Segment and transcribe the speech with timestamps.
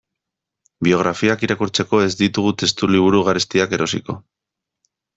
[0.87, 4.21] Biografiak irakurtzeko ez ditugu testuliburu garestiak erosiko.